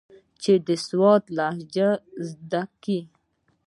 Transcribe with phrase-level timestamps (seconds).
[0.41, 0.53] چې
[0.87, 1.89] سواتي لهجه
[2.31, 2.99] زده کي.